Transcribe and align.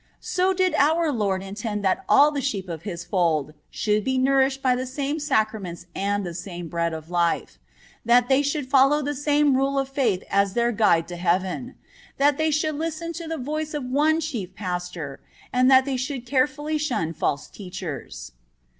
So 0.19 0.51
did 0.51 0.73
our 0.79 1.11
Lord 1.11 1.43
intend 1.43 1.85
that 1.85 2.03
all 2.09 2.31
the 2.31 2.41
sheep 2.41 2.67
of 2.67 2.81
His 2.81 3.03
fold 3.03 3.53
should 3.69 4.03
be 4.03 4.17
nourished 4.17 4.63
by 4.63 4.75
the 4.75 4.87
same 4.87 5.19
sacraments 5.19 5.85
and 5.93 6.25
the 6.25 6.33
same 6.33 6.69
bread 6.69 6.91
of 6.91 7.11
life; 7.11 7.59
that 8.03 8.27
they 8.27 8.41
should 8.41 8.67
follow 8.67 9.03
the 9.03 9.13
same 9.13 9.55
rule 9.55 9.77
of 9.77 9.87
faith 9.89 10.23
as 10.31 10.53
their 10.55 10.71
guide 10.71 11.07
to 11.09 11.17
heaven; 11.17 11.75
that 12.17 12.39
they 12.39 12.49
should 12.49 12.79
listen 12.79 13.13
to 13.13 13.27
the 13.27 13.37
voice 13.37 13.75
of 13.75 13.83
one 13.85 14.19
Chief 14.19 14.55
Pastor, 14.55 15.19
and 15.53 15.69
that 15.69 15.85
they 15.85 15.97
should 15.97 16.25
carefully 16.25 16.79
shun 16.79 17.13
false 17.13 17.45
teachers. 17.47 18.31